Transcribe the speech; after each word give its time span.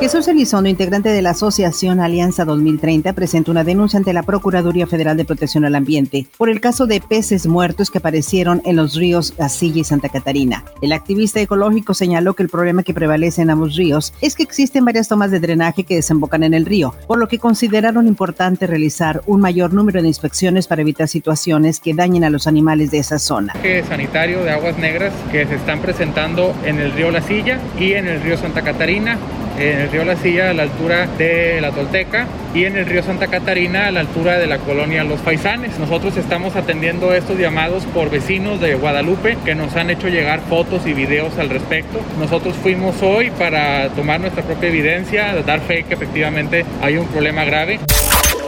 Jesús 0.00 0.28
Elizondo, 0.28 0.70
integrante 0.70 1.08
de 1.08 1.22
la 1.22 1.30
Asociación 1.30 1.98
Alianza 1.98 2.44
2030, 2.44 3.14
presentó 3.14 3.50
una 3.50 3.64
denuncia 3.64 3.98
ante 3.98 4.12
la 4.12 4.22
Procuraduría 4.22 4.86
Federal 4.86 5.16
de 5.16 5.24
Protección 5.24 5.64
al 5.64 5.74
Ambiente 5.74 6.28
por 6.36 6.48
el 6.50 6.60
caso 6.60 6.86
de 6.86 7.00
peces 7.00 7.48
muertos 7.48 7.90
que 7.90 7.98
aparecieron 7.98 8.62
en 8.64 8.76
los 8.76 8.94
ríos 8.94 9.34
Gasilla 9.36 9.80
y 9.80 9.84
Santa 9.84 10.08
Catarina. 10.08 10.64
El 10.82 10.92
activista 10.92 11.40
ecológico 11.40 11.94
señaló 11.94 12.34
que 12.34 12.44
el 12.44 12.48
problema 12.48 12.84
que 12.84 12.94
prevalece 12.94 13.42
en 13.42 13.50
ambos 13.50 13.74
ríos 13.74 14.14
es 14.20 14.36
que 14.36 14.44
existen 14.44 14.84
varias 14.84 15.08
tomas 15.08 15.32
de 15.32 15.40
drenaje 15.40 15.82
que 15.82 15.96
desembocan 15.96 16.44
en 16.44 16.54
el 16.54 16.64
río, 16.64 16.94
por 17.08 17.18
lo 17.18 17.26
que 17.26 17.40
consideraron 17.40 18.06
importante 18.06 18.68
realizar 18.68 19.22
un 19.26 19.40
mayor 19.40 19.74
número 19.74 20.00
de 20.00 20.06
inspecciones 20.06 20.68
para 20.68 20.82
evitar 20.82 21.08
situaciones 21.08 21.80
que 21.80 21.92
dañen 21.92 22.22
a 22.22 22.30
los 22.30 22.46
animales 22.46 22.92
de 22.92 22.98
esa 22.98 23.18
zona. 23.18 23.52
sanitario 23.88 24.44
de 24.44 24.52
aguas 24.52 24.78
negras 24.78 25.12
que 25.32 25.44
se 25.44 25.56
están 25.56 25.80
presentando 25.80 26.54
en 26.64 26.78
el 26.78 26.92
río 26.92 27.10
La 27.10 27.20
Silla 27.20 27.58
y 27.80 27.94
en 27.94 28.06
el 28.06 28.22
río 28.22 28.36
Santa 28.38 28.62
Catarina 28.62 29.18
en 29.58 29.80
el 29.80 29.90
río 29.90 30.04
La 30.04 30.16
Silla 30.16 30.50
a 30.50 30.54
la 30.54 30.62
altura 30.64 31.06
de 31.18 31.60
la 31.60 31.70
Tolteca 31.72 32.26
y 32.54 32.64
en 32.64 32.76
el 32.76 32.86
río 32.86 33.02
Santa 33.02 33.26
Catarina 33.26 33.88
a 33.88 33.90
la 33.90 34.00
altura 34.00 34.38
de 34.38 34.46
la 34.46 34.58
colonia 34.58 35.04
Los 35.04 35.20
Faisanes. 35.20 35.78
Nosotros 35.78 36.16
estamos 36.16 36.56
atendiendo 36.56 37.12
estos 37.12 37.38
llamados 37.38 37.84
por 37.86 38.10
vecinos 38.10 38.60
de 38.60 38.74
Guadalupe 38.74 39.36
que 39.44 39.54
nos 39.54 39.74
han 39.76 39.90
hecho 39.90 40.08
llegar 40.08 40.40
fotos 40.48 40.86
y 40.86 40.92
videos 40.92 41.36
al 41.38 41.50
respecto. 41.50 42.00
Nosotros 42.18 42.56
fuimos 42.56 43.02
hoy 43.02 43.30
para 43.30 43.88
tomar 43.90 44.20
nuestra 44.20 44.42
propia 44.42 44.68
evidencia, 44.68 45.34
dar 45.46 45.60
fe 45.60 45.82
que 45.82 45.94
efectivamente 45.94 46.64
hay 46.80 46.96
un 46.96 47.06
problema 47.06 47.44
grave. 47.44 47.80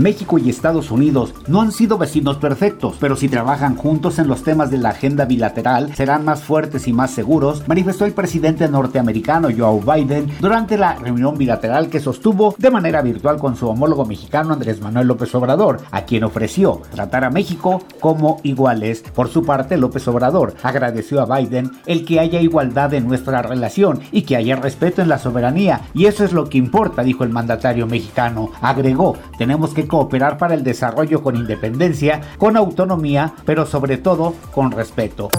México 0.00 0.38
y 0.38 0.50
Estados 0.50 0.90
Unidos 0.90 1.34
no 1.48 1.62
han 1.62 1.72
sido 1.72 1.98
vecinos 1.98 2.36
perfectos, 2.36 2.96
pero 3.00 3.16
si 3.16 3.28
trabajan 3.28 3.76
juntos 3.76 4.18
en 4.18 4.28
los 4.28 4.42
temas 4.42 4.70
de 4.70 4.78
la 4.78 4.90
agenda 4.90 5.24
bilateral, 5.24 5.94
serán 5.94 6.24
más 6.24 6.42
fuertes 6.42 6.86
y 6.88 6.92
más 6.92 7.10
seguros, 7.10 7.62
manifestó 7.66 8.04
el 8.04 8.12
presidente 8.12 8.68
norteamericano 8.68 9.48
Joe 9.56 9.80
Biden 9.80 10.30
durante 10.40 10.76
la 10.76 10.94
reunión 10.94 11.38
bilateral 11.38 11.88
que 11.88 12.00
sostuvo 12.00 12.54
de 12.58 12.70
manera 12.70 13.02
virtual 13.02 13.38
con 13.38 13.56
su 13.56 13.68
homólogo 13.68 14.04
mexicano 14.04 14.52
Andrés 14.52 14.80
Manuel 14.80 15.08
López 15.08 15.34
Obrador, 15.34 15.80
a 15.90 16.02
quien 16.02 16.24
ofreció 16.24 16.82
tratar 16.90 17.24
a 17.24 17.30
México 17.30 17.82
como 18.00 18.40
iguales. 18.42 19.02
Por 19.14 19.28
su 19.28 19.44
parte, 19.44 19.76
López 19.76 20.06
Obrador 20.08 20.54
agradeció 20.62 21.20
a 21.20 21.38
Biden 21.38 21.70
el 21.86 22.04
que 22.04 22.20
haya 22.20 22.40
igualdad 22.40 22.92
en 22.94 23.06
nuestra 23.06 23.42
relación 23.42 24.00
y 24.12 24.22
que 24.22 24.36
haya 24.36 24.56
respeto 24.56 25.02
en 25.02 25.08
la 25.08 25.18
soberanía, 25.18 25.82
y 25.94 26.06
eso 26.06 26.24
es 26.24 26.32
lo 26.32 26.48
que 26.48 26.58
importa, 26.58 27.02
dijo 27.02 27.24
el 27.24 27.30
mandatario 27.30 27.86
mexicano. 27.86 28.50
Agregó, 28.60 29.16
tenemos 29.38 29.74
que 29.74 29.85
cooperar 29.86 30.38
para 30.38 30.54
el 30.54 30.64
desarrollo 30.64 31.22
con 31.22 31.36
independencia, 31.36 32.20
con 32.38 32.56
autonomía, 32.56 33.34
pero 33.44 33.66
sobre 33.66 33.96
todo 33.96 34.34
con 34.52 34.70
respeto. 34.72 35.30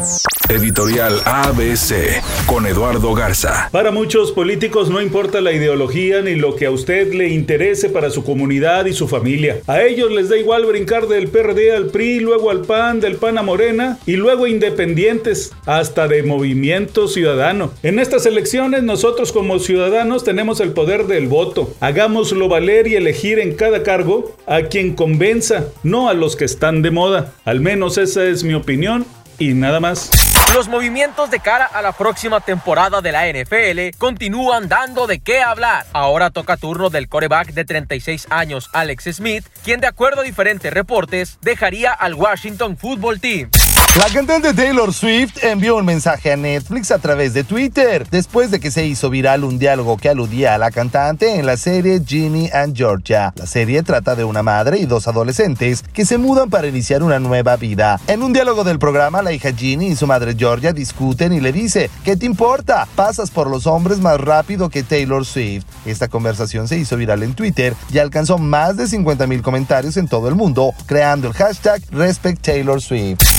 Editorial 0.50 1.20
ABC 1.26 2.24
con 2.46 2.66
Eduardo 2.66 3.14
Garza. 3.14 3.68
Para 3.70 3.92
muchos 3.92 4.32
políticos 4.32 4.90
no 4.90 5.02
importa 5.02 5.42
la 5.42 5.52
ideología 5.52 6.22
ni 6.22 6.36
lo 6.36 6.56
que 6.56 6.68
a 6.68 6.72
usted 6.72 7.14
le 7.14 7.28
interese 7.30 7.90
para 7.90 8.10
su 8.10 8.24
comunidad 8.24 8.86
y 8.86 8.94
su 8.94 9.10
familia. 9.10 9.60
A 9.68 9.82
ellos 9.82 10.10
les 10.10 10.30
da 10.30 10.38
igual 10.38 10.66
brincar 10.66 11.08
del 11.08 11.28
PRD 11.28 11.76
al 11.76 11.88
PRI, 11.88 12.22
luego 12.22 12.50
al 12.50 12.62
PAN, 12.62 13.02
del 13.02 13.18
PAN 13.18 13.38
a 13.38 13.42
Morena 13.42 14.00
y 14.06 14.14
luego 14.14 14.48
independientes, 14.48 15.52
hasta 15.66 16.08
de 16.08 16.24
Movimiento 16.24 17.10
Ciudadano. 17.10 17.72
En 17.84 18.00
estas 18.00 18.26
elecciones 18.26 18.84
nosotros 18.84 19.34
como 19.34 19.60
ciudadanos 19.60 20.24
tenemos 20.24 20.62
el 20.62 20.72
poder 20.72 21.08
del 21.08 21.28
voto. 21.28 21.74
Hagámoslo 21.82 22.48
valer 22.48 22.88
y 22.88 22.96
elegir 22.96 23.40
en 23.40 23.54
cada 23.54 23.84
cargo 23.84 24.37
a 24.46 24.64
quien 24.64 24.96
convenza, 24.96 25.66
no 25.84 26.10
a 26.10 26.14
los 26.14 26.36
que 26.36 26.46
están 26.46 26.82
de 26.82 26.92
moda. 26.92 27.34
Al 27.46 27.60
menos 27.60 27.98
esa 27.98 28.24
es 28.24 28.44
mi 28.44 28.54
opinión 28.54 29.06
y 29.40 29.54
nada 29.54 29.80
más. 29.80 30.12
Los 30.54 30.70
movimientos 30.70 31.30
de 31.30 31.40
cara 31.40 31.66
a 31.66 31.82
la 31.82 31.92
próxima 31.92 32.40
temporada 32.40 33.02
de 33.02 33.12
la 33.12 33.28
NFL 33.28 33.98
continúan 33.98 34.70
dando 34.70 35.06
de 35.06 35.20
qué 35.20 35.42
hablar. 35.42 35.86
Ahora 35.94 36.30
toca 36.30 36.58
turno 36.58 36.90
del 36.90 37.10
coreback 37.10 37.54
de 37.54 37.66
36 37.66 38.28
años 38.30 38.70
Alex 38.74 39.16
Smith, 39.16 39.46
quien 39.64 39.82
de 39.82 39.88
acuerdo 39.88 40.22
a 40.22 40.24
diferentes 40.24 40.74
reportes 40.74 41.38
dejaría 41.42 41.92
al 41.92 42.14
Washington 42.14 42.78
Football 42.78 43.20
Team. 43.20 43.50
La 43.96 44.14
cantante 44.14 44.54
Taylor 44.54 44.94
Swift 44.94 45.44
envió 45.44 45.76
un 45.76 45.86
mensaje 45.86 46.32
a 46.32 46.38
Netflix 46.38 46.92
a 46.92 47.00
través 47.00 47.34
de 47.34 47.44
Twitter 47.44 48.08
después 48.12 48.52
de 48.52 48.60
que 48.60 48.70
se 48.70 48.86
hizo 48.86 49.10
viral 49.10 49.44
un 49.44 49.58
diálogo 49.58 49.98
que 49.98 50.10
aludía 50.10 50.54
a 50.54 50.60
la 50.60 50.70
cantante 50.70 51.40
en 51.40 51.48
la 51.48 51.58
serie 51.58 52.02
Ginny 52.06 52.48
and 52.54 52.78
Georgia. 52.78 53.34
La 53.36 53.48
serie 53.48 53.82
trata 53.82 54.16
de 54.16 54.24
una 54.24 54.44
madre 54.44 54.78
y 54.78 54.86
dos 54.86 55.08
adolescentes 55.08 55.84
que 55.94 56.06
se 56.06 56.20
mudan 56.20 56.52
para 56.52 56.68
iniciar 56.68 57.02
una 57.02 57.18
nueva 57.18 57.56
vida. 57.56 58.00
En 58.08 58.22
un 58.22 58.34
diálogo 58.34 58.64
del 58.64 58.78
programa, 58.78 59.24
la 59.24 59.32
hija 59.32 59.52
Ginny 59.52 59.88
y 59.88 59.96
su 59.96 60.06
madre 60.06 60.36
Georgia 60.38 60.74
discuten 60.74 61.34
y 61.34 61.40
le 61.40 61.52
dice, 61.52 61.90
¿qué 62.04 62.16
te 62.16 62.28
importa? 62.28 62.88
Pasas 62.96 63.32
por 63.32 63.50
los 63.50 63.66
hombres 63.66 63.98
más 63.98 64.22
rápido 64.22 64.70
que 64.70 64.84
Taylor 64.84 65.26
Swift. 65.26 65.66
Esta 65.88 66.08
conversación 66.08 66.68
se 66.68 66.78
hizo 66.78 66.98
viral 66.98 67.24
en 67.24 67.34
Twitter 67.34 67.74
y 67.92 67.98
alcanzó 67.98 68.38
más 68.38 68.78
de 68.78 68.88
50 68.88 69.26
mil 69.26 69.42
comentarios 69.42 69.98
en 69.98 70.08
todo 70.08 70.30
el 70.30 70.36
mundo, 70.36 70.74
creando 70.86 71.28
el 71.28 71.34
hashtag 71.34 71.82
Respect 71.92 72.44
Taylor 72.44 72.80
Swift. 72.80 73.37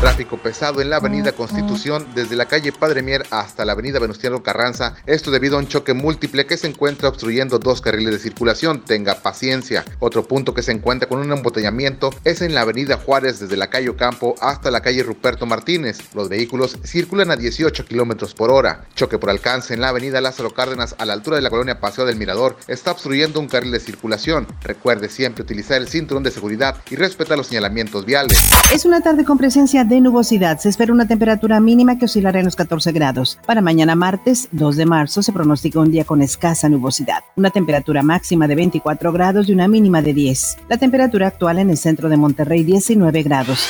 Tráfico 0.00 0.38
pesado 0.38 0.80
en 0.80 0.88
la 0.88 0.96
avenida 0.96 1.32
Constitución 1.32 2.06
desde 2.14 2.34
la 2.34 2.46
calle 2.46 2.72
Padre 2.72 3.02
Mier 3.02 3.26
hasta 3.30 3.66
la 3.66 3.72
avenida 3.72 3.98
Venustiano 3.98 4.42
Carranza. 4.42 4.94
Esto 5.04 5.30
debido 5.30 5.56
a 5.56 5.58
un 5.58 5.68
choque 5.68 5.92
múltiple 5.92 6.46
que 6.46 6.56
se 6.56 6.68
encuentra 6.68 7.10
obstruyendo 7.10 7.58
dos 7.58 7.82
carriles 7.82 8.14
de 8.14 8.18
circulación. 8.18 8.80
Tenga 8.80 9.16
paciencia. 9.16 9.84
Otro 9.98 10.26
punto 10.26 10.54
que 10.54 10.62
se 10.62 10.72
encuentra 10.72 11.06
con 11.06 11.18
un 11.18 11.30
embotellamiento 11.30 12.14
es 12.24 12.40
en 12.40 12.54
la 12.54 12.62
avenida 12.62 12.96
Juárez 12.96 13.40
desde 13.40 13.58
la 13.58 13.68
calle 13.68 13.90
Ocampo 13.90 14.36
hasta 14.40 14.70
la 14.70 14.80
calle 14.80 15.02
Ruperto 15.02 15.44
Martínez. 15.44 15.98
Los 16.14 16.30
vehículos 16.30 16.78
circulan 16.82 17.30
a 17.30 17.36
18 17.36 17.84
kilómetros 17.84 18.32
por 18.32 18.50
hora. 18.50 18.86
Choque 18.94 19.18
por 19.18 19.28
alcance 19.28 19.74
en 19.74 19.82
la 19.82 19.90
avenida 19.90 20.22
Lázaro 20.22 20.54
Cárdenas 20.54 20.94
a 20.96 21.04
la 21.04 21.12
altura 21.12 21.36
de 21.36 21.42
la 21.42 21.50
colonia 21.50 21.78
Paseo 21.78 22.06
del 22.06 22.16
Mirador 22.16 22.56
está 22.68 22.92
obstruyendo 22.92 23.38
un 23.38 23.48
carril 23.48 23.72
de 23.72 23.80
circulación. 23.80 24.46
Recuerde 24.62 25.10
siempre 25.10 25.42
utilizar 25.42 25.76
el 25.76 25.88
cinturón 25.88 26.22
de 26.22 26.30
seguridad 26.30 26.76
y 26.90 26.96
respetar 26.96 27.36
los 27.36 27.48
señalamientos 27.48 28.06
viales. 28.06 28.38
Es 28.72 28.86
una 28.86 29.02
tarde 29.02 29.26
con 29.26 29.36
presencia 29.36 29.84
de 29.90 30.00
nubosidad. 30.00 30.58
Se 30.58 30.70
espera 30.70 30.92
una 30.92 31.06
temperatura 31.06 31.60
mínima 31.60 31.98
que 31.98 32.06
oscilará 32.06 32.38
en 32.38 32.46
los 32.46 32.56
14 32.56 32.92
grados. 32.92 33.38
Para 33.46 33.60
mañana 33.60 33.94
martes 33.94 34.48
2 34.52 34.76
de 34.76 34.86
marzo 34.86 35.22
se 35.22 35.32
pronostica 35.32 35.80
un 35.80 35.90
día 35.90 36.04
con 36.04 36.22
escasa 36.22 36.70
nubosidad. 36.70 37.24
Una 37.36 37.50
temperatura 37.50 38.02
máxima 38.02 38.48
de 38.48 38.54
24 38.54 39.12
grados 39.12 39.48
y 39.48 39.52
una 39.52 39.68
mínima 39.68 40.00
de 40.00 40.14
10. 40.14 40.56
La 40.68 40.78
temperatura 40.78 41.26
actual 41.26 41.58
en 41.58 41.68
el 41.68 41.76
centro 41.76 42.08
de 42.08 42.16
Monterrey 42.16 42.64
19 42.64 43.22
grados. 43.22 43.68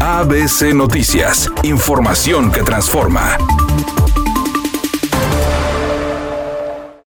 ABC 0.00 0.74
Noticias. 0.74 1.50
Información 1.62 2.50
que 2.52 2.62
transforma. 2.62 3.38